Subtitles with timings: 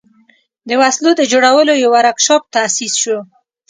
[0.67, 3.17] د وسلو د جوړولو یو ورکشاپ تأسیس شو.